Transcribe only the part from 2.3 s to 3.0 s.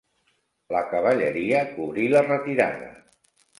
retirada.